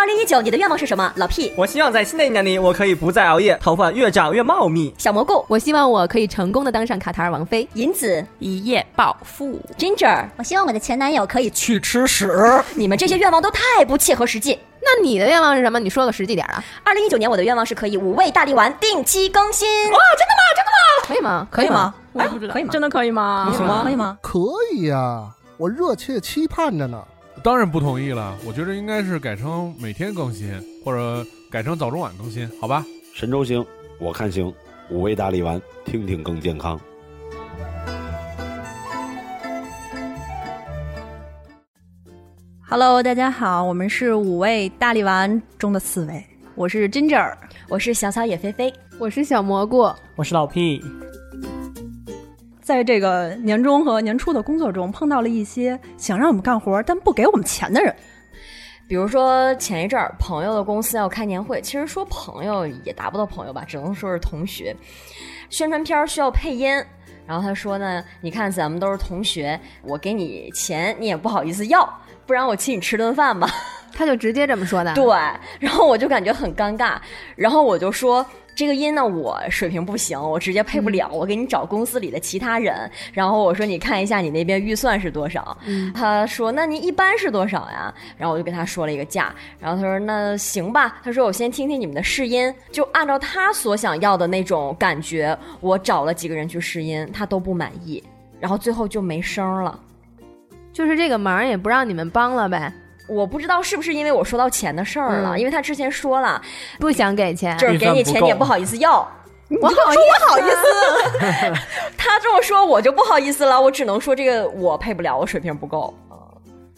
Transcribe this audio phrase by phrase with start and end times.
[0.00, 1.12] 二零一九，你的愿望是什么？
[1.16, 4.94] 老屁我希望在新的一年里，我可以不再熬夜，头发越长越茂密。
[4.96, 7.68] 小蘑菇，我希望我可以成功的当上卡塔尔王妃。
[7.74, 9.60] 银子，一夜暴富。
[9.76, 12.32] Ginger，我希望我的前男友可以去吃屎。
[12.74, 14.58] 你们这些愿望都太不切合实际。
[14.80, 15.78] 那你的愿望是什么？
[15.78, 16.64] 你说个实际点啊！
[16.82, 19.68] 二零一九年我的愿望是可以五味大力丸定期更新。
[19.68, 20.42] 哇，真的吗？
[20.56, 21.06] 真的吗？
[21.06, 21.46] 可以吗？
[21.50, 21.94] 可以吗？
[22.14, 22.70] 我也不知道，可以吗？
[22.72, 23.52] 真的可以吗？
[23.54, 23.82] 行吗？
[23.84, 24.18] 可以吗？
[24.22, 24.40] 可
[24.72, 25.28] 以呀，
[25.58, 27.04] 我热切期盼着呢。
[27.42, 30.52] 当然不同意了，我觉得应该是改成每天更新，
[30.84, 32.84] 或者改成早中晚更新，好吧？
[33.14, 33.64] 神州行，
[33.98, 34.52] 我看行，
[34.90, 36.78] 五味大力丸，听听更健康。
[42.68, 46.22] Hello，大家好，我们是五味大力丸中的四位，
[46.54, 47.34] 我是 Ginger，
[47.68, 50.82] 我是小草野菲菲，我是小蘑菇，我是老 P。
[52.70, 57.92] 在这个年终和年初的工作中，碰到了一些想让我们干活但不给我们钱的人。
[58.86, 64.72] 比如说前一阵儿朋友的公司要开年会，其实说朋友也达不到朋友吧，只能说是同学。
[65.48, 66.68] 宣传片需要配音，
[67.26, 71.92] 然后他说呢，你看咱们都是同学，我给你钱你也不好意思要，
[72.24, 73.50] 不然我请你吃顿饭吧。
[73.92, 74.94] 他就直接这么说的。
[74.94, 75.12] 对，
[75.58, 76.98] 然后我就感觉很尴尬，
[77.34, 78.24] 然后我就说
[78.60, 82.90] 这个音呢，我水平不行，我直接配不了，我给你找公司里的其他人。
[83.10, 85.56] 然后我说你看一下你那边预算是多少？
[85.64, 87.90] 嗯他说那您一般是多少呀？
[88.18, 98.04] 然后我就跟他说了一个价，然后他说那行吧，他说我先听听你们的试音，就按照他所想要的那种感觉，我找了几个人去试音，他都不满意，
[98.38, 99.80] 然后最后就没声了。
[100.70, 102.70] 就是这个忙也不让你们帮了呗，
[103.10, 106.40] 我不知道是不是因为我说到钱的事儿了，嗯因为他之前说了，
[106.78, 107.58] 不想给钱。
[107.58, 109.06] 就是给你钱你也不好意思要。
[109.60, 111.60] 我好意不好意思，
[111.98, 115.92] 他这么说我就不好意思了，我只能说这个我配不了，我水平不够。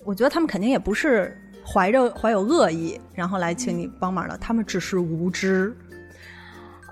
[0.06, 5.76] 我觉得他们肯定也不是怀着怀有恶意，然后来请你帮忙的，他们只是无知。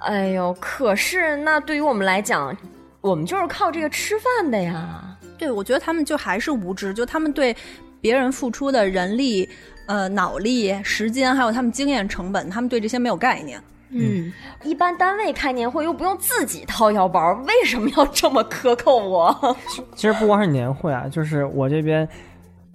[0.00, 2.54] 哎呦，可是那对于我们来讲，
[3.00, 5.16] 我们就是靠这个吃饭的呀。
[5.38, 7.56] 对，我觉得他们就还是无知，就他们对
[8.00, 9.48] 别人付出的人力、
[9.86, 13.60] 呃脑力、时间，还有他们经验成本，他们对这些没有概念。
[13.92, 19.56] 嗯，一般单位开年会又不用自己掏腰包，为什么要这么克扣我？
[19.96, 22.08] 其实不光是年会啊，就是我这边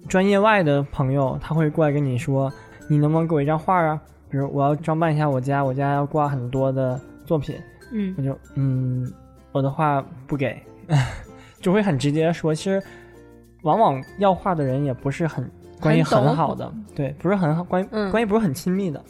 [0.08, 2.52] 专业外的朋友，他会过来跟你说，
[2.86, 3.98] 你能不能给我一张画啊？
[4.28, 7.56] 比如我要装扮一下我家，我家要挂很多的作品，
[7.92, 9.10] 嗯我就嗯，
[9.52, 10.60] 我的画不给，
[11.62, 12.54] 就会很直接地说。
[12.54, 12.82] 其实
[13.66, 15.50] 往往要画的人也不是很
[15.80, 18.08] 关系很好的，对，不是很好关嗯。
[18.12, 19.02] 关系不是很亲密的，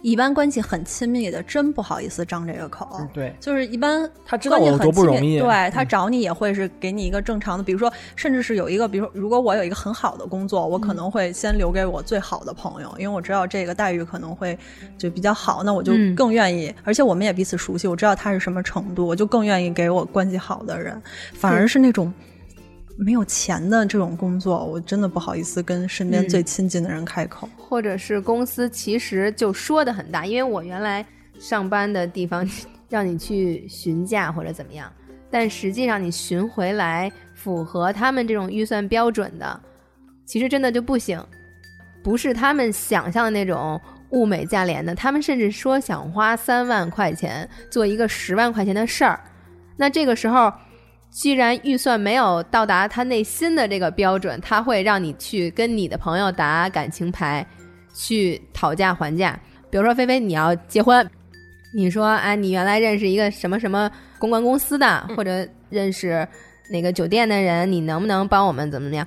[0.00, 2.88] 一般关系很亲密的，真不好意思张这个口。
[3.00, 5.70] 嗯，对，就是一般他知道我有关系很多不容易，对嗯。
[5.72, 14.56] 他找你也会是给你一个正常的，比如说，甚至是有一个，比如说，如果我有一个很好的工作，我可能会先留给我最好的朋友，因为我知道这个待遇可能会
[14.96, 16.14] 就比较好，那我就嗯。
[16.14, 21.02] 更愿意，而且我们也彼此熟悉，我知道他是什么程度，我就更愿意给我关系好的人，
[21.34, 22.12] 反而是那种。
[22.96, 27.48] 没有钱的这种工作，我真的不好意思跟身边嗯最亲近的人开口。
[27.58, 31.04] 或者是公司其实就说的很大，因为我原来
[31.38, 32.48] 上班的地方
[32.88, 34.90] 让你去询价或者怎么样，
[35.28, 39.60] 但实际上你询回来符合他们这种预算标准的，
[40.24, 41.20] 其实真的就不行，
[42.02, 43.80] 不是他们想象的那种
[44.10, 49.18] 物美价廉的，他们甚至说想花三万块钱做一个十万块钱的事儿，
[49.76, 50.52] 那这个时候。
[51.14, 57.46] 既然预算没有到达他内心的这个标准，他会让你去跟你的朋友打感情牌，
[57.94, 59.38] 去讨价还价。
[59.70, 61.08] 比如说，菲菲你要结婚，
[61.72, 63.88] 你说啊，你原来认识一个什么什么
[64.18, 66.26] 公关公司的，或者认识
[66.68, 69.06] 哪个酒店的人，你能不能帮我们怎么怎么样？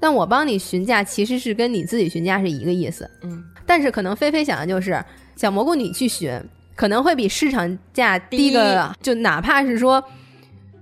[0.00, 3.08] 但我帮你询价，其实是跟你自己询价是一个意思。
[3.22, 5.00] 嗯，但是可能菲菲想的就是，
[5.36, 6.36] 小蘑菇你去询，
[6.74, 10.02] 可能会比市场价低个，就哪怕是说。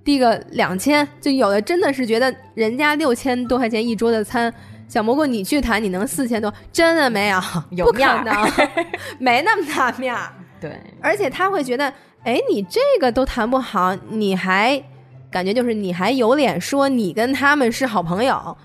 [0.04, 4.52] 低个两千，就有的真的是觉得人家六千多块钱一桌的餐，
[4.88, 8.50] 小蘑菇你去谈你能四千多，真的没有，不 可有面儿能，
[9.18, 10.32] 没那么大面儿。
[10.60, 11.92] 对，而且他会觉得，
[12.24, 14.82] 哎，你这个都谈不好，你还
[15.30, 18.56] 感觉就是你还有脸说你跟他们是好朋友？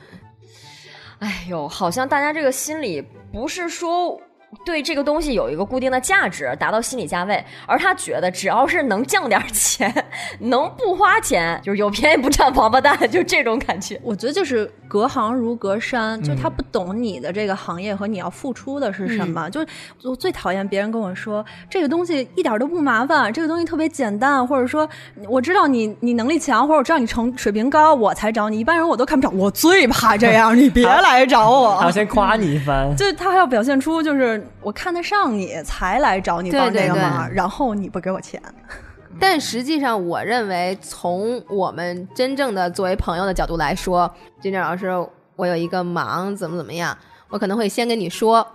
[1.20, 4.20] 哎呦，好像大家这个心里不是说。
[4.66, 9.94] 对这个东西有一个固定的价值，达到心理价位，而他觉得只要是能降点钱，
[10.40, 14.00] 能不花钱，就是有便宜不占王八蛋，就这种感觉。
[14.04, 19.50] 我觉得就是隔行如隔山，就嗯他不懂你的这个行业和你要付出的是什么。
[19.50, 19.68] 就是
[20.04, 24.90] 我最讨厌别人跟我说这个东西一点都不麻烦，这个东西特别简单，或者说
[25.28, 28.60] 我知道你你能力强，或者我知道你成水平高，我才找你。
[28.60, 31.78] 一般人我都看不上，我最怕这样，你别来找我。
[31.78, 32.92] 还要先夸你一番。
[32.96, 37.36] 就是他还要表现出就是是我看得上你才来找你帮这个忙，对。
[37.36, 38.42] 然后你不给我钱，
[39.20, 44.90] 但实际上，我认为从我们真正的作为朋友的角度来说，金正老师，
[45.36, 46.98] 我有一个忙，怎么怎么样，
[47.30, 48.46] 我可能会先跟你说，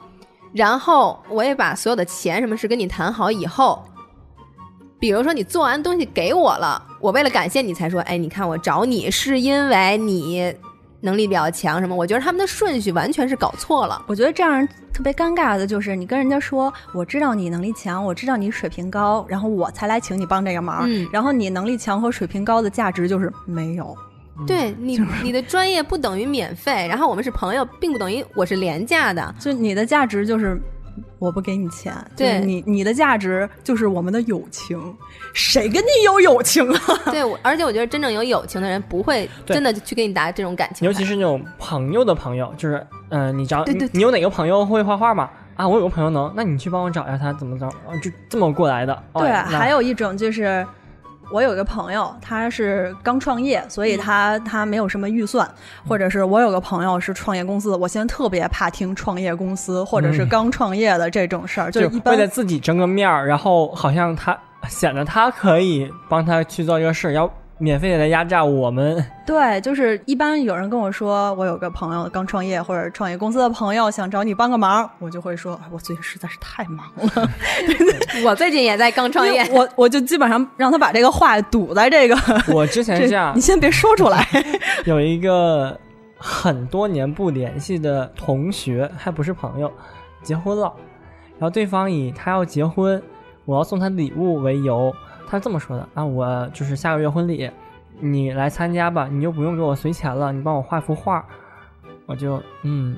[0.53, 3.85] 然后我也把所有的钱什么事跟你谈好以后，
[5.01, 10.55] 比如说你做完东西给我了，我为了感谢你才说，哎，你看我找你是因为你
[11.03, 11.95] 能力比较强什么？
[11.95, 14.03] 我觉得他们的顺序完全是搞错了。
[14.07, 23.95] 我觉得这样特别尴尬的就是，你跟人家说我知道你能力强，我知道你水平高，然后我才来请你帮这个忙，嗯然后你能力强和水平高的价值就是没有。
[24.47, 29.35] 对 你，你的专业不等于免费，然后我们是朋友，并不等于我是廉价的。
[29.39, 30.59] 就你的价值就是
[31.23, 34.77] 我不给你钱，就是对你你的价值就是我们的友情，
[35.33, 36.81] 谁跟你有友情啊？
[37.13, 45.31] 对，我而且我觉得真正有友情的人不会真的去给你打这种感情，尤其是那种朋友的朋友，就是嗯、呃你找对对你你有哪个朋友会画画吗？
[45.55, 48.93] 啊，我有个朋友能，那你去帮我找一下他怎么着，啊就这么过来的。
[49.13, 50.67] 哦对，那还有一种就是。
[51.33, 55.49] 我有个朋友，他是刚创业，所以他他没有什么预算，
[55.89, 60.29] 或者是我有个朋友是创业公司，我现在特别怕听创业公司或者是嗯。
[60.29, 64.39] 刚创业的这种事儿，就一般为了自己争个面儿，然后好像他
[64.69, 67.31] 显得他可以帮他去做这个事儿，要
[67.63, 69.05] 免费的来压榨我们。
[69.25, 77.31] 对，就是一般有人跟我说，我有个朋友刚创业或者创业公司的朋友想找你帮个忙，我就会说，哎我最近实在是太忙了，
[78.27, 82.17] 我最近也在刚创业，我我就基本上让他把这个话堵在这个，
[82.53, 84.27] 我之前这样 你，先别说出来。
[84.85, 85.79] 有一个
[86.19, 89.71] 很多年不联系的同学，还不是朋友，
[90.21, 90.73] 结婚了，
[91.39, 93.01] 然后对方以他要结婚，
[93.45, 94.93] 我要送他礼物为由，
[95.29, 97.51] 他是这么说的啊，我就是下个月婚礼，
[98.01, 101.25] 你来参加吧，你又不用给我随钱了，你帮我画幅画，
[102.07, 102.97] 我就嗯，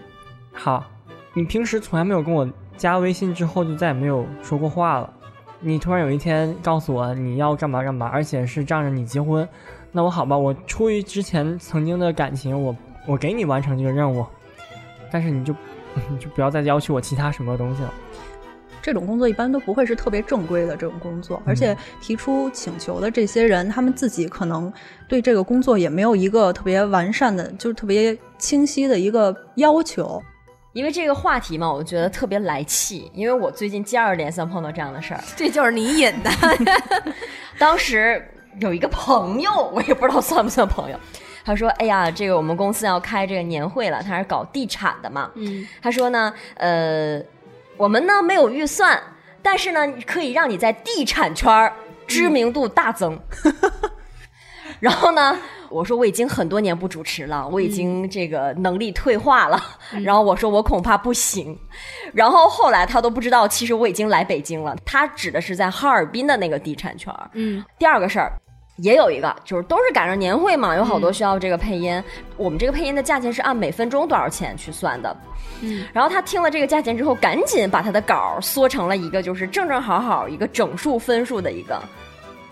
[0.53, 0.85] 好，
[1.32, 5.12] 你平时从来没有跟我加微信之后就再也没有说过话了。
[5.61, 9.49] 你突然有一天告诉我你要干嘛干嘛，而且是仗着你结婚，
[9.93, 14.27] 那我好吧，我出于之前曾经的感情，我我给你完成这个任务，
[15.11, 15.55] 但是你就
[16.11, 17.94] 你就不要再要求我其他什么东西了。
[18.85, 24.71] 这种工作一般都不会是特别正规的这种工作，而且提出请求的这些人，他们自己可能
[25.09, 30.23] 对这个工作也没有一个特别完善的，就是特别清晰的一个要求。
[30.75, 35.21] 因为这个话题嘛，我觉得特别来气，因为我最近接二连三碰到这样的事儿。
[35.35, 36.31] 这就是你引的。
[37.59, 38.23] 当时
[38.61, 41.01] 有一个朋友，我也不知道算不算朋友，
[41.43, 45.31] 他说：“哎呀，这个我们公司要开这个年会了，他是搞地产的嘛。
[45.37, 47.23] 嗯，他说呢，呃，
[47.76, 49.00] 我们呢没有预算，
[49.43, 51.73] 但是呢可以让你在地产圈儿
[52.06, 53.19] 知名度大增。
[54.81, 55.38] 然后呢，
[55.71, 59.61] 我说我已经很多年不主持了，我已经这个能力退化了。
[60.03, 61.59] 然后我说我恐怕不行。
[62.12, 64.77] 然后后来他都不知道，其实我已经来北京了。
[64.85, 67.31] 他指的是在哈尔滨的那个地产圈儿。
[67.35, 68.32] 嗯，第二个事儿。
[68.76, 72.03] 也有一个，就是都是赶上年会嘛，有好多需要这个配音。
[72.37, 75.17] 我们这个配音的价钱是按每分钟多少钱去算的。
[75.61, 81.81] 嗯，然后他听了这个价钱之后，赶紧把他的稿缩成了一个就是正正好好一个整数分数的一个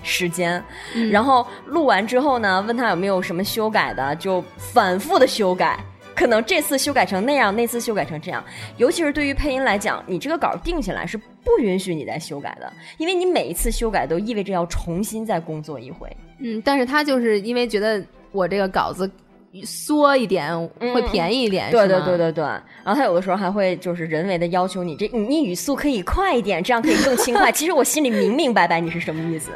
[0.02, 0.62] 时间。
[0.94, 5.78] 嗯然后录完之后呢，问他有没有什么修改的，就反复的修改。
[6.14, 8.44] 可能这次修改成那样，那次修改成这样。
[8.76, 16.08] 尤其是对于配音来讲，你这个稿定下来是不允许你再修改的，因为你每一次修改都意味着要重新再工作一回。
[16.38, 19.10] 嗯，但是他就是因为觉得我这个稿子
[19.66, 27.50] 缩一点嗯会便宜一点，对对对对对，然后他有的时候还会就是人为的要求你这你你语速可以快一点，这样可以更轻快。
[27.52, 29.50] 其实我心里明明白白你是什么意思，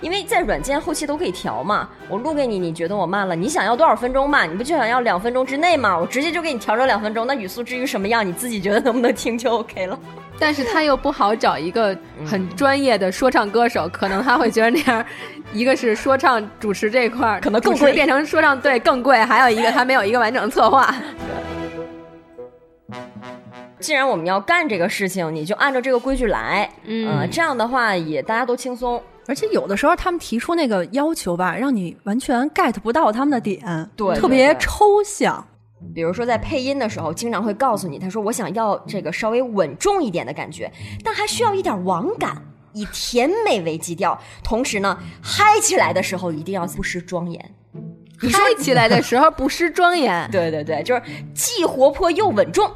[0.00, 1.88] 因为在软件后期都可以调嘛。
[2.08, 4.44] 我录给你，你觉得我慢了，你想要多少分钟嘛？
[4.46, 5.98] 你不就想要两分钟之内嘛？
[5.98, 9.98] 我直接就给你调成两分钟，那语速至于什么样，你自己觉得能不能听就 OK 了。
[10.38, 15.04] 但是他又不好找一个很专业的说唱歌手，可能他会觉得那样，
[15.52, 20.94] 一个是说唱主持这块儿可能更贵变成说唱对更贵，还有一个他没有一个完整策划。
[23.80, 29.02] 既然我们要干这个事情，你就按照这个规矩来，嗯呃，这样的话也大家都轻松。
[29.26, 35.44] 而且有的时候他们提出那个要求吧，让你完全 get 不到他们的点，对特别抽象。
[35.94, 40.70] 比如说在配音的时候，经常会告诉你，他说我想要这个稍微稳重一点的感觉，
[41.02, 42.36] 但还需要一点网感，
[42.72, 47.54] 以甜美为基调，同时呢，嗨起来的时候一定要不失庄严。
[48.22, 52.70] 你说起来的时候不失庄严， 对对对，就是既活泼又稳重，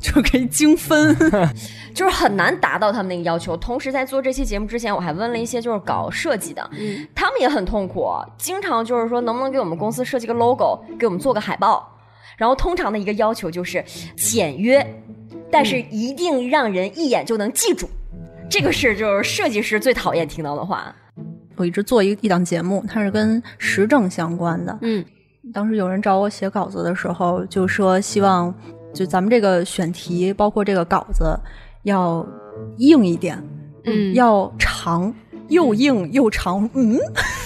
[0.00, 1.14] 就可以精分，
[1.94, 3.54] 就是很难达到他们那个要求。
[3.58, 6.70] 同时，在做这期节目之前，我还问了一些就是搞设计的，
[7.14, 11.92] 他们也很痛苦，经常就是说能不能给我们公司设计个 logo，给我们做个海报。
[12.38, 13.84] 然后通常的一个要求就是
[14.16, 15.02] 简约，
[15.50, 17.88] 但是一定让人一眼就能记住。
[18.48, 20.94] 这个是就是设计师最讨厌听到的话。
[21.56, 24.78] 我一直做一一档节目，它是跟时政相关的。
[24.82, 25.04] 嗯，
[25.52, 28.54] 当时有人找我写稿子的时候，就说希望
[28.92, 31.38] 就咱们这个选题，包括这个稿子
[31.84, 32.26] 要
[32.76, 33.42] 硬一点，
[33.84, 35.12] 嗯要长，
[35.48, 36.68] 又硬又长。
[36.74, 36.98] 嗯，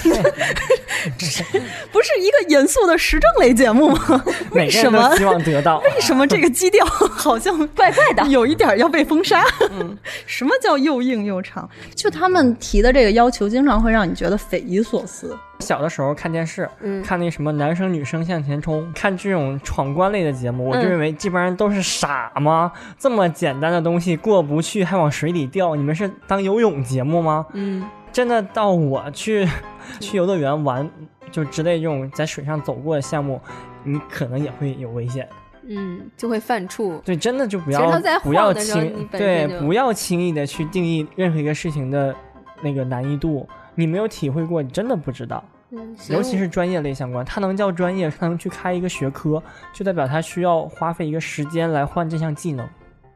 [1.93, 4.25] 不是一个严肃的时政类节目吗？
[4.53, 5.79] 为什么希望得到。
[5.85, 9.45] 为什么这个基调好像怪怪的有一点要被封杀？
[9.71, 11.69] 嗯什么叫又硬又长？
[11.95, 15.37] 就他们提的这个要求，经常会让你觉得匪夷所思。
[15.61, 22.73] 小的时候看电视，嗯看那什么男生女生向前冲，看这种闯关类的节目，我就嗯认为这帮人都是傻吗？
[22.99, 27.45] 这么简单的东西过不去还往水里掉，你们是当游泳节目吗？
[27.53, 29.47] 嗯真的到我去
[30.01, 30.89] 去游乐园玩，
[31.31, 33.41] 就之类这种在水上走过的项目，
[33.85, 35.29] 你可能也会有危险。
[35.69, 36.99] 嗯，就会犯怵。
[37.03, 42.15] 对，真的就不要在不要轻对不要轻易的去定义任何一个事情的
[42.63, 45.45] 那个难易度，你没有体会过，你真的不知道。
[45.71, 49.41] 嗯，尤其是专业类相关，它能叫专业，它能去开一个学科，
[49.73, 52.69] 就代表它需要花费一个时间来换这项技能。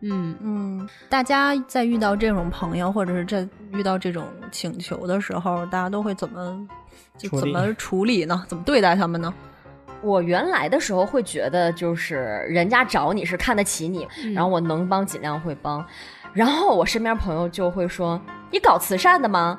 [0.05, 6.69] 嗯嗯，大家在遇到这种朋友，或者是在遇到这种请求的时候，大家都会怎么
[7.17, 8.45] 就怎么处理呢？
[8.49, 9.33] 怎么对待他们呢？
[10.03, 12.17] 我原来的时候会觉得，就是
[12.49, 15.85] 人家找你是看得起你，嗯然后我能帮尽量会帮。
[16.35, 18.21] 然后我身边朋友就会说
[18.51, 19.59] ：“你搞慈善的吗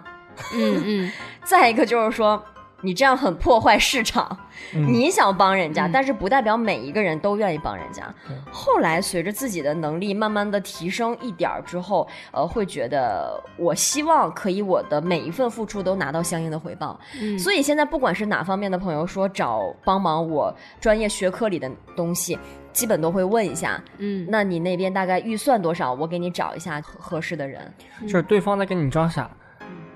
[0.53, 1.11] 嗯嗯，？”
[1.43, 2.43] 再一个就是说
[2.81, 4.37] ：“你这样很破坏市场。
[4.73, 8.03] 嗯你想帮人家，嗯但是不代表每一个人都愿意帮人家。
[8.49, 16.97] 后来随着自己的能力慢慢的提升一点儿之后，呃，会觉得我希望可以我的每一份付出都拿到相应的回报。
[17.21, 22.39] 嗯所以现在不管是哪方面的朋友说找帮忙我专业学科里的东西，
[22.71, 25.91] 基本都会问一下，嗯，那你那边大概预算多少？
[25.93, 27.71] 我给你找一下合合适的人。
[28.03, 29.29] 就是对方在跟你装傻，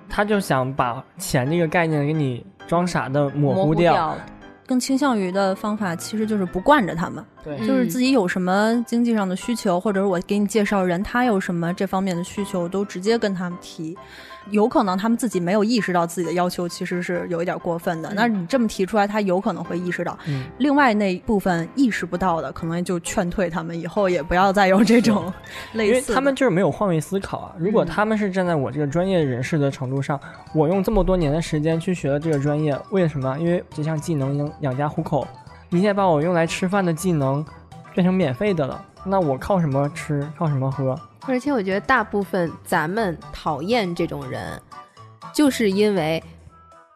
[0.09, 4.17] 他就想把钱这个概念给你装傻的模模糊糊掉。
[4.65, 13.97] 更倾向于的方法其实就是不惯着他们，就是自己有什么经济上的需求，或者是我给你介绍人，他有什么这方面的需求，都直接跟他们提。
[14.51, 20.17] 有可能他们自己没有意识到自己的要求其实是有一点过分的，那你这么提出来，他有可能会意识到。
[20.27, 25.31] 嗯另外那部分意识不到的，可能就劝退他们，以后也不要再有这种
[25.73, 26.15] 类似的。
[26.15, 27.55] 他们就是没有换位思考啊。
[27.57, 30.19] 如果他们是站在我这个专业人士的程度上，
[30.53, 33.37] 我用这么多年的时间去学了这个专业，为什么？
[33.39, 35.27] 因为这项技能能养家糊口。
[35.69, 37.45] 你现在把我用来吃饭的技能
[37.93, 40.27] 变成免费的了，那我靠什么吃？
[40.37, 40.99] 靠什么喝？
[41.27, 44.59] 而且我觉得大部分咱们讨厌这种人，
[45.33, 46.21] 就是因为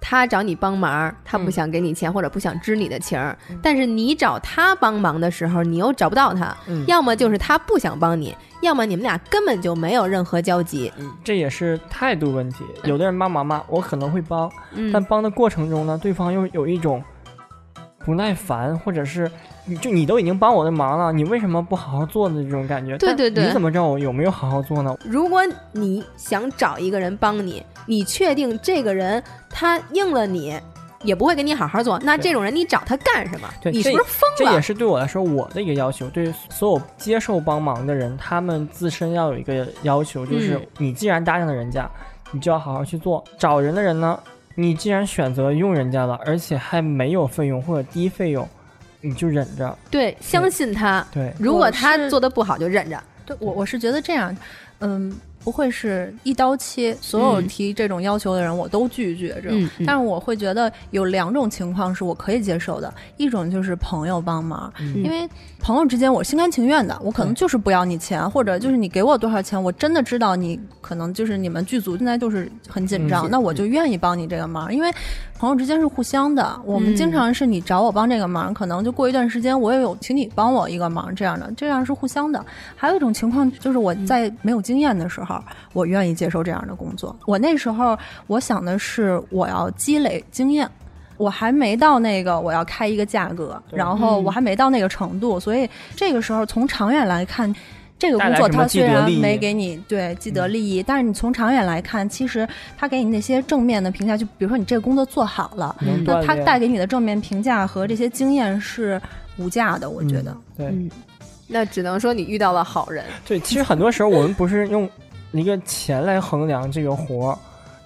[0.01, 10.91] 他找你帮忙，他不嗯想给你钱、或者不想知你的情儿，但是你找他帮忙的时候，你又找不到他，嗯要么就是他不想帮你，要么你们俩根本就没有任何交集。
[11.23, 12.65] 这也是态度问题。
[12.83, 17.01] 有的人帮忙嘛，我可能会帮，嗯但帮的过程中呢，对方又有一种
[18.05, 19.29] 不耐烦，或者是
[19.65, 22.97] 你就你都已经帮我的忙了，你为什么不好好做的这种感觉？
[22.97, 24.95] 对对对你怎么知道我有没有好好做呢？
[25.05, 25.41] 如果
[25.71, 30.59] 你想找一个人帮你，你确定这个人他应了你，
[31.03, 33.47] 也不会给你好好做，那这种人你找他干什么？
[33.61, 34.61] 对你是不是疯了这也？
[34.61, 41.89] 是对我来说我的一个要求，对所有接受帮忙的人，他们自身要有一个要求，就是嗯你既然答应了人家，
[42.31, 43.23] 你就要好好去做。
[43.37, 44.19] 找人的人呢，
[44.55, 48.47] 你既然选择用人家了，而且还没有费用或者低费用，
[49.01, 49.77] 你就忍着。
[49.89, 51.05] 对，相信他。
[51.11, 53.01] 对，如果他做的不好，就忍着。
[53.25, 54.35] 对我我是觉得这样，
[54.79, 59.59] 嗯，不会是一刀切，所有嗯提这种要求的人我都拒绝这种。
[59.59, 65.27] 嗯嗯但是我会觉得有两种情况是我可以接受的，一种就是朋友帮忙，嗯因为
[65.59, 74.91] 朋友之间我心甘情愿的，我可能就是不要你钱，或者就是你给我多少钱，我真的知道你可能就是你们剧组现在就是很紧张，嗯那我就愿意帮你这个忙，因为
[75.37, 76.57] 朋友之间是互相的。
[76.65, 82.45] 我们嗯经常是你找我帮这个忙，可能就过一段时间我也有请你帮我一个忙这样的，这样是互相的。
[82.75, 85.32] 还有一种情况就是我在没有经验的时候，
[85.71, 87.15] 我愿意接受这样的工作。
[87.25, 87.97] 我那时候
[88.27, 90.69] 我想的是我要积累经验。
[91.15, 97.53] 我还没到那个我要开一个价格，然后嗯我还没到那个程度，所以这个时候从长远来看，
[97.99, 108.99] 这个工作它虽然没给你对既得利益，但是你从长远来看，其实它给你那些正面的评价，就比如说你这个工作做好了，能那它带给你的正面评价和这些经验是
[109.37, 110.35] 无价的，我觉得。
[110.57, 110.89] 对、嗯，
[111.47, 113.05] 那只能说你遇到了好人。
[113.25, 114.89] 对，其实很多时候我们不是用
[115.33, 117.37] 一个钱来衡量这个活儿，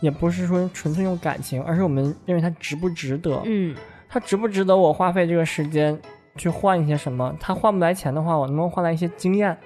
[0.02, 3.42] 也不是说纯粹用感情，而是我们认为它值不值得。
[3.46, 3.76] 嗯
[4.10, 6.00] 它值不值得我花费这个时间
[6.36, 7.36] 去换一些什么。
[7.40, 9.58] 它换不来钱的话，我能不能换来一些经验？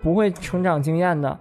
[0.00, 1.36] 不会成长经验的，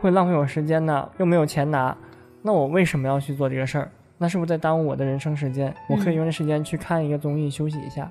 [0.00, 1.96] 会浪费我时间的，又没有钱拿，
[2.42, 3.90] 那我为什么要去做这个事儿？
[4.18, 5.74] 那是不是在耽误我的人生时间？
[5.88, 8.10] 我可以用这时间去看一个综艺，休息一下。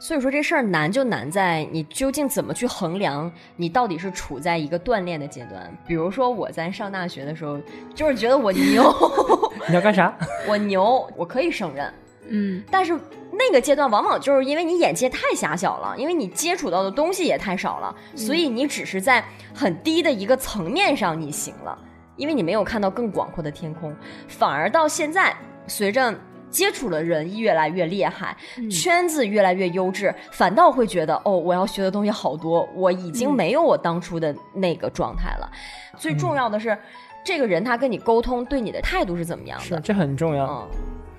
[0.00, 5.76] 所以说这事儿难就难在你究竟怎么去衡量你到底是处在一个锻炼的阶段。
[5.86, 7.58] 比如说我在上大学的时候，
[7.94, 8.94] 就是觉得我牛，
[9.68, 10.16] 你要干啥？
[10.46, 11.92] 我牛，我可以胜任。
[12.30, 12.92] 嗯，但是
[13.32, 19.24] 那个阶段往往就是因为你眼界太狭小了，因为你接触到的东西也太少了，所以你只是在
[19.54, 21.76] 很低的一个层面上你行了，
[22.16, 23.94] 因为你没有看到更广阔的天空。
[24.28, 25.34] 反而到现在，
[25.66, 26.14] 随着
[26.50, 28.36] 接触的人越来越厉害，
[28.70, 35.50] 圈子越来越优质，反倒会觉得哦，我要学的东西好多，我已经没有我当初的那个状态了。
[35.96, 36.76] 最重要的是，
[37.24, 39.64] 这个人他跟你沟通，对你的态度是怎么样的？
[39.64, 40.46] 是，这很重要。
[40.46, 40.68] 嗯，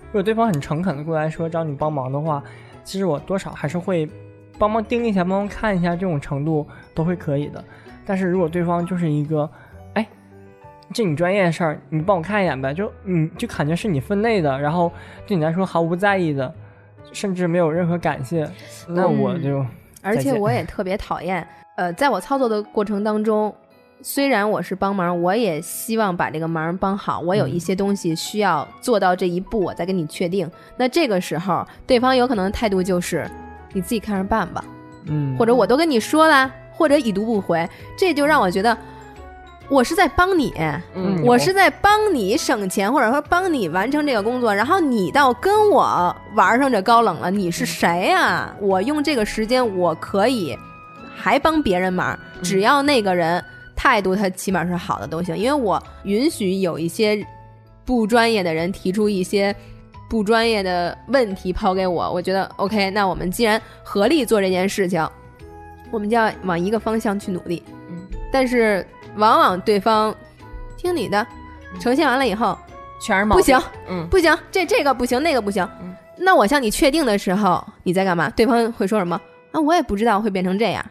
[0.07, 2.43] 如果对方很诚恳的过来说找你帮忙的话，
[2.83, 4.09] 其实我多少还是会
[4.57, 7.63] 帮忙盯一下、帮忙看一下，这种程度都会可以的。
[8.05, 9.50] 但是如果对方就是一个，哎，
[10.93, 14.91] 这你专业的事儿，你帮我看一眼呗，就嗯，就感觉是你分内的，然后
[15.27, 16.51] 对你来说毫无在意的，
[17.12, 18.50] 甚至没有任何感谢，
[18.88, 19.65] 那我就、
[20.01, 23.53] 而且我也特别讨厌，呃，在我操作的过程当中，
[24.01, 27.19] 虽然我是帮忙，我也希望把这个忙帮好。
[27.19, 30.50] 我有一些东西需要做到这一步，我再跟你确定。
[30.77, 33.29] 那这个时候，对方有可能态度就是
[33.74, 34.63] 你自己看着办吧，
[35.05, 38.75] 嗯，或者我都跟你说了，或者已读不回，这就让我觉得
[39.70, 40.54] 我是在帮你。
[40.96, 50.58] 嗯我是在帮你省钱，或者说帮你完成这个工作，然后你倒跟我玩上这高冷了，你是谁呀、我用这个时间，我可以
[51.16, 53.44] 还帮别人忙，只要那个人
[53.76, 57.24] 态度他起码是好的都行，因为我允许有一些
[57.86, 59.54] 不专业的人提出一些
[60.10, 65.06] 不专业的问题抛给我，我觉得 OK，那我们既然合力做这件事情，
[65.92, 67.62] 我们就要往一个方向去努力。
[68.29, 70.15] 嗯，但是往往对方
[70.77, 71.25] 听你的，
[71.79, 72.57] 呈现完了以后
[73.01, 75.68] 全是毛病不行，嗯，不行，这这个不行，那个不行。
[75.81, 78.29] 嗯那我向你确定的时候，你在干嘛？
[78.31, 79.20] 对方会说什么？
[79.53, 80.85] 啊，我也不知道会变成这样。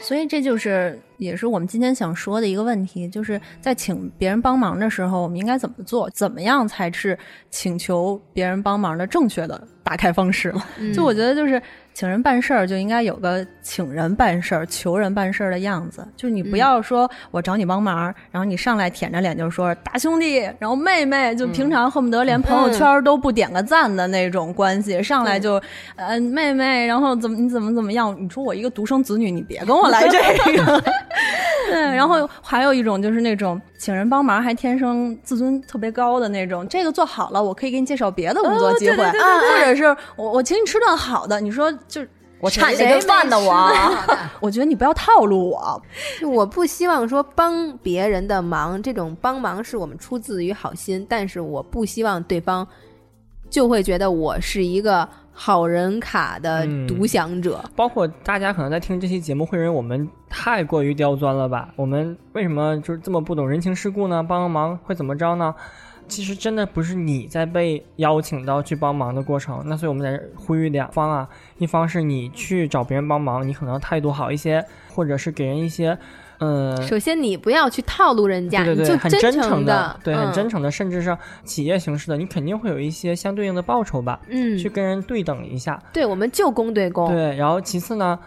[0.00, 6.10] 所以这就是也是我们今天想说的一个问题，就是在请别人帮忙的时候，我们应该怎么做？
[6.10, 7.16] 怎么样才是
[7.50, 10.52] 请求别人帮忙的正确的打开方式？
[10.76, 11.62] 嗯就我觉得，就是
[11.98, 16.06] 请人办事儿就应该有个请人办事儿、求人办事儿的样子。
[16.14, 25.60] 就是你不要说我找你帮忙，然后你上来舔着脸就说大兄弟，然后妹妹，就平常恨不得连朋友圈都不点个赞的那种关系，上来就
[25.96, 28.16] 呃妹妹，然后怎么你怎么怎么样？
[28.16, 30.84] 你说我一个独生子女，你别跟我来这个。
[31.68, 39.84] 对，然后还有一种就是那种请人帮忙还天生自尊特别高的那种，这个做好了，我可以给你介绍别的工作机会、啊，或者是
[40.16, 42.00] 我我请你吃顿好的，你说就
[42.40, 43.68] 我差你这顿饭呢，我。
[44.40, 45.82] 我觉得你不要套路我，
[46.22, 52.64] 我不希望说帮别人的忙，这种帮忙是我们出自于好心，但是我不希望对方
[53.50, 55.08] 就会觉得我是一个
[55.40, 57.64] 好人卡的嗯独享者。
[57.76, 61.68] 包括大家可能在听这期节目，会认为我们太过于刁钻了吧？
[61.76, 64.20] 我们为什么就是这么不懂人情世故呢？
[64.20, 65.54] 帮个忙会怎么着呢？
[66.08, 75.96] 其实真的不是你在被邀请到去帮忙的过程，那所以我们在这呼吁两方啊，一方是你去找别人帮忙，你可能态度好一些，或者是给人一些，
[76.38, 85.82] 呃，首先，你不要去套路人家，对对对，你就很真诚的，对，很嗯真诚的，甚至是企业形式的，你肯定会有一些相对应的报酬吧，嗯，去跟人对等一下。
[85.92, 87.10] 对，我们就公对公。
[87.12, 88.18] 对，然后其次呢，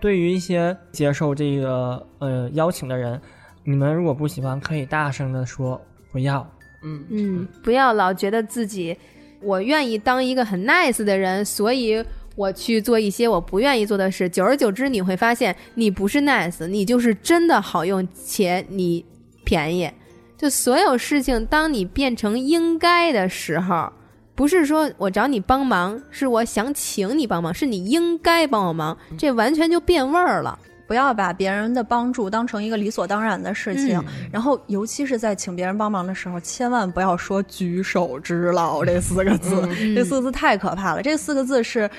[0.00, 3.20] 对于一些接受这个呃邀请的人，
[3.64, 6.46] 你们如果不喜欢，可以大声的说不要。
[6.82, 8.96] 嗯，嗯，不要老觉得自己
[9.42, 12.02] 我愿意当一个很 nice 的人，所以
[12.36, 14.28] 我去做一些我不愿意做的事。
[14.28, 19.04] 久而久之，你会发现你不是 nice，你就是真的好用且你
[19.42, 19.90] 便宜。
[20.36, 23.90] 就所有事情，当你变成应该的时候，
[24.34, 30.58] 不是说我找你帮忙，是我想请你帮忙，是你应该帮我忙，这完全就变味儿了。
[30.86, 33.98] 不要把别人的帮助当成一个理所当然的事情。
[33.98, 41.02] 嗯然后，尤其是在请别人帮忙的时候，千万不要说“举手之劳”这四个字，这四个字太可怕了。
[41.02, 41.90] 这四个字是。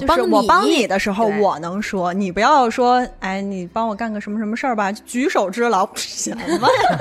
[0.00, 6.98] 就是我帮我帮你你的时候，我能说，你不要说，哎，你帮我干个什么什么事儿吧，举手之劳，什么呀？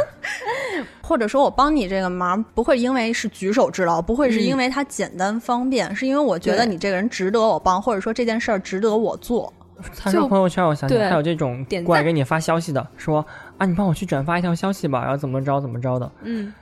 [1.02, 9.52] 或者说我帮你这个忙，不会因为是举手之劳，不会是因为它简单方便，是因为我觉得你这个人值得我帮，或者说这件事儿值得我做。
[9.98, 13.26] 他说朋友圈，我想起来还有这种过来给你发消息的，说
[13.58, 16.10] 啊，你帮我去转发一条消息吧，然后怎么着怎么着的。
[16.22, 16.54] 嗯，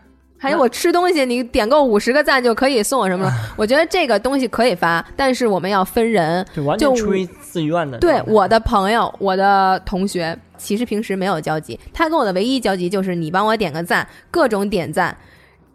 [0.42, 3.32] 还有我吃东西，你点够五十个赞就可以送我什么了？
[3.56, 6.44] 我觉得这个东西可以发，但是我们要分人。
[6.52, 8.00] 就完全出于自愿的。
[8.00, 15.16] 对我的朋友、我的同学，其实平时没有交集，他跟我的唯一交集就是你帮我点个赞，各种点赞。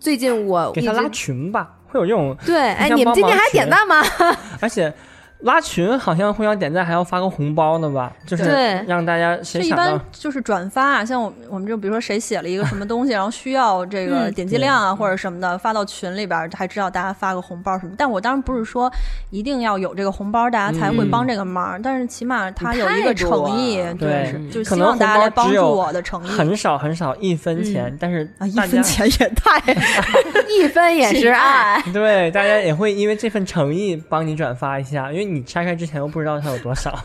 [0.01, 4.03] 最近我给他拉群吧，会有这种，对，哎，你们今天还点赞吗？
[4.61, 4.93] 而且
[5.41, 8.13] 拉群好像互相点赞还要发个红包呢吧？
[8.27, 17.93] 就是对让大家谁这一般想到就是转发啊，像我们我们就比如说谁写了一个什么东西，然后需要这个嗯点击量啊或者什么的，发到群里边儿，还知道大家发个红包什么。
[17.99, 18.91] 但我当然不是说
[19.31, 26.29] 一定要有这个红包，大家才会嗯帮这个忙，但是起码他有一个诚意，对是就可能希望大家来帮助我的诚意。
[26.29, 29.61] 很少很少一分钱，但是啊，一分钱也太
[30.59, 31.83] 一分也是爱。
[31.93, 36.99] 对大家也会因为这份诚意帮你转发一下，因为你拆开之前又不知道它有多少。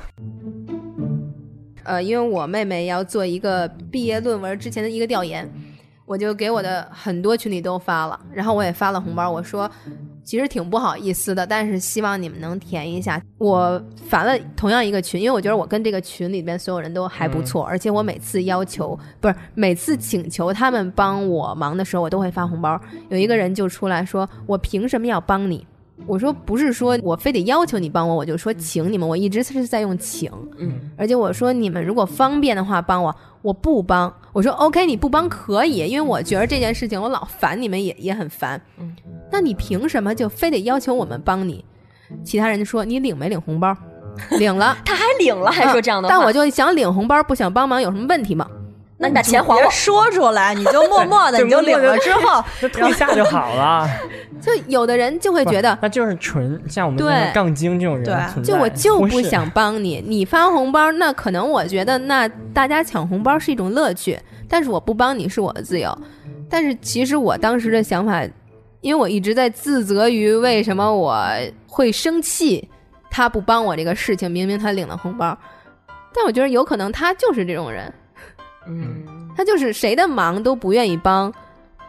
[1.84, 5.52] 呃，因为我妹妹要做一个毕业论文之前的一个调研，
[6.06, 9.70] 我就给我的很多群里都发了，然后我也发了红包，我说
[10.24, 13.20] 其实挺不好意思的，但是希望你们能填一下。
[13.40, 22.80] 我发了同样一个群，因为我觉得我跟这个群里边所有人都还不错，而且我每次要求不是每次请求他们帮我忙的时候，我都会发红包。
[23.10, 25.66] 有一个人就出来说：“我凭什么要帮你？”
[26.08, 30.32] 我说不是说我非得要求你帮我，我就说请你们，我一直是在用请。
[30.58, 34.14] 嗯，而且我说你们如果方便的话帮我，我不帮。
[34.34, 38.62] 我说 OK，你不帮可以，因为我觉得这件事情我老烦你们也也很烦。
[38.80, 38.96] 嗯，
[39.32, 41.64] 那你凭什么就非得要求我们帮你？
[42.24, 43.76] 其他人就说你领没领红包？
[44.38, 48.46] 领了， 他还领了，还说这样的话， 但我就想领红包，不想帮忙，有什么问题吗？
[49.02, 49.70] 那你把钱还别我。
[49.72, 53.88] 说出来，你就默默的 你就领了之后， 就退下就好了。
[54.40, 65.96] 就有的人就会觉得，那就是纯像我们这对种杠精这种人对存在就我就不想帮你，你发红包，那可能我觉得那大家抢红包是一种乐趣，但是我不帮你是我的自由。
[66.50, 68.24] 但是其实我当时的想法，
[68.82, 71.24] 因为我一直在自责于为什么我
[71.68, 72.68] 会生气，
[73.12, 75.38] 他不帮我这个事情，明明他领了红包，
[76.14, 77.94] 但我觉得有可能他就是这种人，
[78.68, 79.04] 嗯，
[79.36, 81.34] 他就是谁的忙都不愿意帮，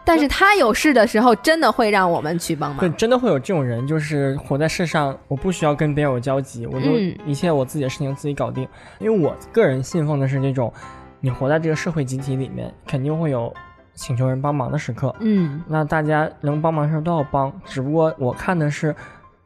[0.03, 2.97] 但是他有事的时候真的会让我们去帮对，忙。
[2.97, 8.67] 真的会有这种人，就是活在世上，我不需要跟别人有交集，我就嗯一切我自己的事情自己搞定。
[8.99, 10.71] 因为我个人信奉的是这种，
[11.19, 13.53] 你活在这个社会集体里面，肯定会有
[13.93, 15.13] 请求人帮忙的时刻。
[15.19, 18.95] 嗯那大家能帮忙的时候都要帮，只不过我看的是，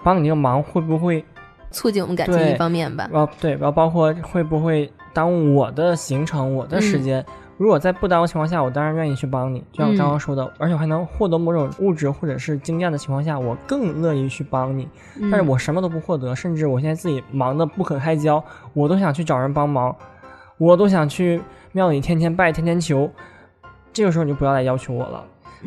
[0.03, 1.23] 帮你这个忙会不会，
[1.71, 3.09] 促进我们感情一方面吧。
[3.11, 7.25] 然后对，然后包括会不会耽误我的行程、我的时间。
[7.57, 14.87] 如果在不耽误情况下，我当然愿意去帮你，就像我刚刚说的，而且我还能获得某种物质或者是经验的情况下，我更乐意去帮你。
[15.19, 18.43] 嗯但是我什么都不获得，甚至我现在自己忙得不可开交，
[18.75, 19.95] 我都想去找人帮忙，
[20.59, 23.09] 我都想去庙里天天拜、天天求。
[23.91, 25.23] 这个时候你就不要来要求我了。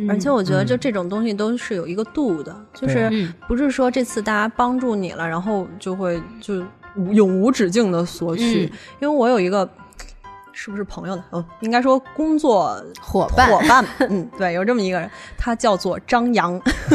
[0.08, 6.64] 而且我觉得嗯就这种东西都是有一个度的，就是嗯不是说这次大家帮助你了，然后就会就无
[7.12, 8.66] 永无止境的索取。
[8.66, 9.68] 嗯因为我有一个
[10.52, 11.24] 是不是朋友的？
[11.32, 16.52] 嗯，应该说工作伙伴伙伴，嗯，对，有这么一个人，他叫做张扬，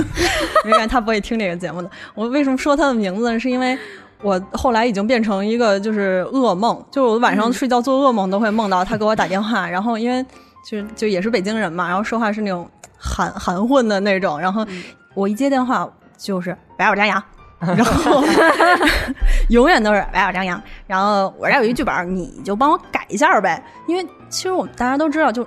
[0.65, 1.89] 没关系，他不会听这个节目的。
[2.13, 3.39] 我为什么说他的名字呢？
[3.39, 3.77] 是因为。
[4.21, 10.25] 我后来已经变成一个就是噩梦，就是我晚上睡觉做噩梦都会梦到他给我打电话，然后因为
[10.67, 14.65] 就是就也是北京人嘛，然后说话是那种含含混的那种，然后
[15.13, 17.21] 我一接电话就是白，我张扬，
[17.60, 18.24] 然后
[19.50, 25.46] 永远都是喂，我张扬，然后我这有一剧本，你就帮我改一下呗，因为其实我们大家都知道，就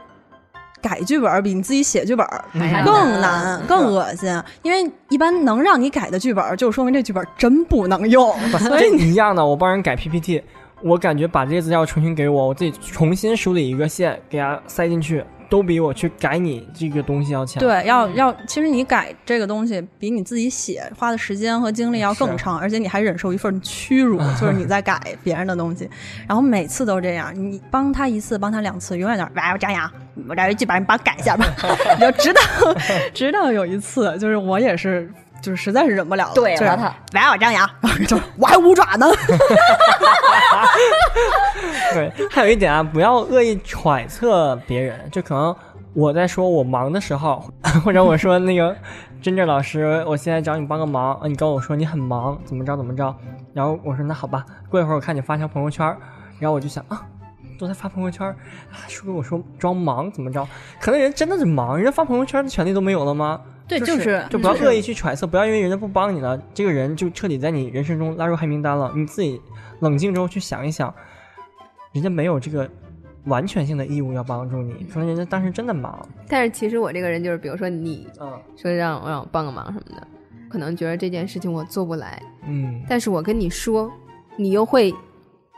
[0.81, 2.27] 改剧本比你自己写剧本
[2.85, 4.31] 更难、更恶心，
[4.63, 10.43] 因为一般能让你改的剧本，就说明这剧本真不能用，所以这一样的，我帮人改 PPT，
[10.83, 17.59] 我感觉把这些资料重新给我，我自己重新梳理一个线，给它塞进去，都比我去改你这个东西要强。
[17.59, 25.89] 对，要要，其实你改这个东西比你自己写花的时间和精力要更长， 而且你还忍受一份屈辱， 就是你在改别人的东西，
[26.27, 29.91] 然后每次都这样，你帮他一次，帮他两次，永远都是喂，我张扬，
[30.29, 31.47] 我来一句把，你帮我改一下吧，
[31.95, 32.41] 你 就直到
[33.15, 35.11] 直到有一次，就是我也是。
[35.43, 37.69] 就是实在是忍不了了，就是怼了他，喂，我张扬，
[38.09, 39.07] 就我还五爪呢，
[41.95, 45.55] 对，还有一点啊，不要恶意揣测别人，就可能
[45.95, 47.43] 我在说我忙的时候，
[47.85, 48.77] 或者我说那个
[49.23, 53.15] 真正老师，我现在找你帮个忙，啊你跟我说你很忙，怎么着怎么着，
[53.55, 55.87] 然后我说那好吧，过一会儿我看你发条朋友圈，
[56.39, 57.03] 然后我就想啊。
[57.61, 60.47] 都在发朋友圈，啊说跟我说装忙怎么着？
[60.81, 63.41] 可能人真的是忙，人家发朋友圈的权利都没有了吗？
[63.69, 68.93] 对，就就是就不要恶意去揣测，不要因为人家不帮你了，这个人就彻底在你人生中拉入黑名单了。
[68.97, 69.41] 你自己
[69.81, 70.93] 冷静之后去想一想，
[71.93, 72.69] 人家没有这个
[73.27, 76.07] 完全性的义务要帮助你，可能人家当时真的忙。
[76.27, 80.07] 但是其实我这个人就是，比如说你嗯说让我让我帮个忙什么的，
[80.49, 83.93] 可能觉得这件事情我做不来，嗯，但是我跟你说，
[84.37, 84.95] 你又会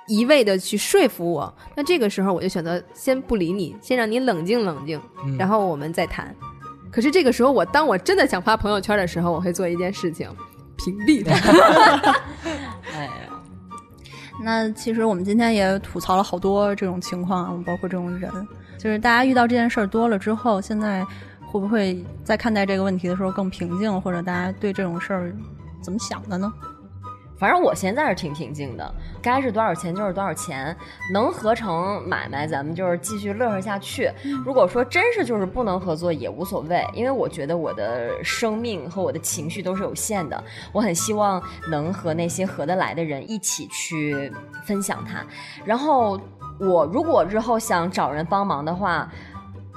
[0.08, 6.34] 一味的去说服我，那这个时候我就选择先不理你，先让你冷静冷静，嗯然后我们再谈。
[6.90, 10.28] 可是这个时候，我当我真的想发朋友圈的时候，我会做一件事情，
[10.76, 11.34] 屏蔽他。
[12.94, 13.10] 哎呀，
[14.42, 18.30] 那其实我们今天也吐槽了好多这种情况啊，包括这种人，
[18.78, 21.04] 就是大家遇到这件事儿多了之后，现在
[21.46, 25.34] 会不会在看待这个问题的时候更平静，或者大家对这种事儿
[25.82, 26.52] 怎么想的呢？
[27.40, 30.76] 反正我现在是挺平静的，该是多少钱就是多少钱，
[31.10, 34.10] 能合成买卖，咱们就是继续乐呵下去。
[34.44, 44.30] 如果说真是就是不能合作也无所谓，因为我觉得我的生命和我的情绪都是有限的，我很希望能和那些合得来的人一起去
[44.64, 45.24] 分享它。
[45.64, 46.20] 然后
[46.58, 49.10] 我如果日后想找人帮忙的话。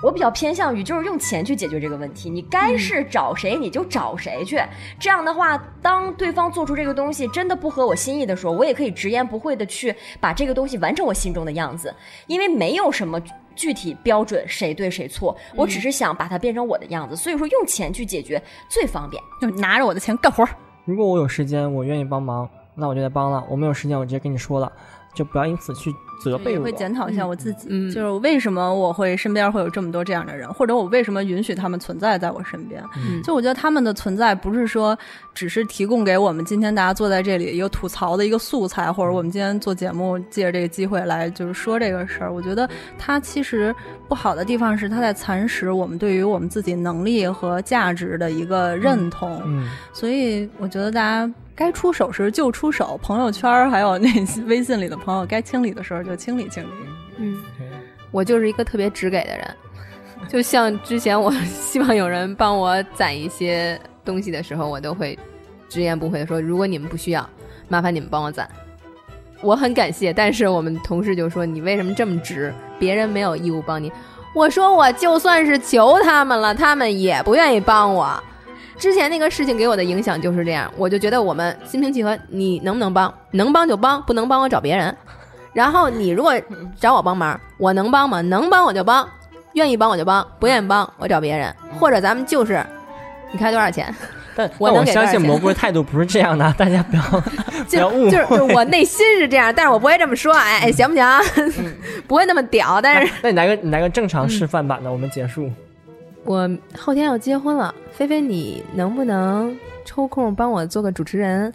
[0.04, 4.62] 我比较偏向于就是用钱去解决这个问题，你该是找谁你就找谁去。
[5.00, 11.96] 这样的话，当对方做出这个东西真的不合我心意的时候，我也可以直言不讳的去把这个东西完成我心中的样子，
[12.28, 13.18] 因为没有什么
[13.56, 19.24] 具体标准谁对谁错，我只是想把它变成我的样子，所以说用钱去解决最方便。
[19.40, 20.50] 就拿着我的钱干活儿。
[20.84, 23.42] 如果我有时间，我愿意帮忙，那我就得帮了。
[23.50, 24.70] 我没有时间，我直接跟你说了，
[25.14, 25.90] 就不要因此去
[26.24, 26.52] 责备我。
[26.52, 32.84] 也会检讨一下我自己，嗯就是为什么我会身边会有这么多这样的人，或者我为什么允许他们存在在我身边？
[32.98, 34.98] 嗯就我觉得他们的存在不是说
[35.34, 42.34] 只是提供给我们今天大家坐在这里一个吐槽的一个素材，或者我们今天做节目借着这个机会来就是说这个事儿。
[42.34, 43.76] 我觉得它其实
[44.08, 49.42] 不好的地方是它在蚕食我们对于我们自己能力和价值的一个认同。
[49.46, 56.68] 嗯，所以我觉得大家该出手时就出手，朋友圈还有那些微信里的朋友该清理的时候就清理清理。
[57.18, 57.44] 嗯，
[58.12, 59.48] 我就是一个特别直给的人，
[60.28, 65.18] 就像之前我 希望有人帮我攒一些东西的时候，我都会
[65.70, 67.30] 直言不讳的说，如果你们不需要，
[67.68, 68.50] 麻烦你们帮我攒。
[69.42, 72.54] 我很感谢，但是我们同事就说你为什么这么直？
[72.80, 73.92] 别人没有义务帮你。
[74.34, 78.24] 我说我就算是求他们了，他们也不愿意帮我。
[78.84, 83.14] 之前那个事情给我的影响就是这样，我就觉得我们心平气和，你能不能帮？
[83.32, 84.94] 能帮就帮，不能帮我找别人。
[85.54, 86.34] 然后你如果
[86.78, 88.20] 找我帮忙，我能帮吗？
[88.20, 89.08] 能帮我就帮，
[89.54, 92.62] 愿意帮我就帮，不愿意帮我找别人，或者咱们就是，
[93.32, 93.96] 你开多少钱？
[94.36, 97.22] 但我能相信蘑菇的态度不是这样的，大家不要不
[97.66, 98.12] 就要误会。
[98.12, 101.06] 就是就是我内心是这样，但是我不会这么说，哎哎，行不行？
[102.06, 105.50] 不会那么屌，但是那你来个你来个正常示范版的，我们结束。
[106.26, 109.56] 我后天要结婚了，菲菲，你能不能
[109.86, 111.54] 抽空帮我做个主持人？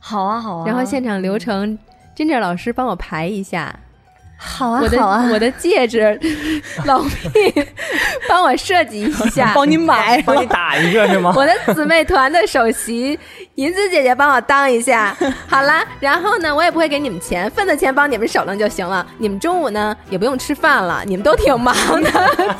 [0.00, 0.64] 好啊，好啊。
[0.66, 1.78] 然后现场流程
[2.16, 3.74] ，Ginger 老师帮我排一下。
[4.40, 6.16] 好啊我的我的戒指，
[6.84, 7.02] 老
[7.34, 7.52] 毕
[8.28, 10.22] 帮我设计一下， 帮你买。
[10.26, 11.32] 帮你打一个是吗？
[11.34, 13.18] 我的姊妹团的首席
[13.56, 15.16] 银子姐姐帮我当一下，
[15.48, 19.04] 好啦，然后呢，我也不会给你们钱，份子钱帮你们省了就行了。
[19.18, 22.10] 你们中午呢也不用吃饭了，你们都挺忙的，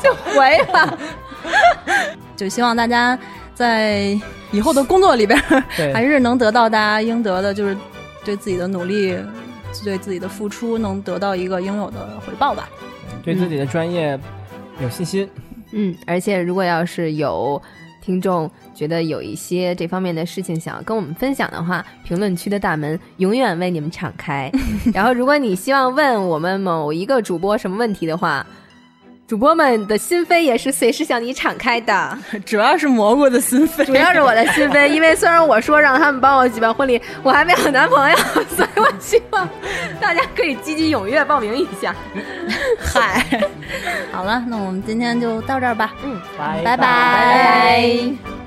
[0.03, 0.97] 就回吧。
[2.35, 3.17] 就希望大家
[3.53, 4.17] 在
[4.51, 5.37] 以后的工作里边
[5.93, 7.75] 还是能得到大家应得的，就是
[8.23, 9.17] 对自己的努力、
[9.83, 12.69] 对自己的付出，能得到一个应有的回报吧。
[13.23, 14.17] 对自己的专业
[14.81, 15.29] 有信心。
[15.71, 17.61] 嗯，而且如果要是有
[18.01, 24.49] 听众觉得有一些这方面的事情想要跟我们分享的话，评论区的大门永远为你们敞开。
[24.93, 28.45] 然后，如果你希望问我们某一个主播什么问题的话，
[29.29, 32.17] 主播们的心扉也是随时向你敞开的。
[32.43, 38.17] 主要是蘑菇的心扉，主要是我的心扉，因为虽然我说让他们帮我举办婚礼，我还没有男朋友，
[38.57, 39.47] 所以我希望
[40.01, 41.95] 大家可以积极踊跃报名一下。
[42.81, 43.23] 嗨。
[44.11, 45.93] 好了，那我们今天就到这儿吧。
[46.03, 48.38] 嗯拜拜拜